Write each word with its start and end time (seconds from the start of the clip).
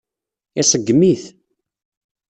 Iṣeggem-it. 0.61 1.23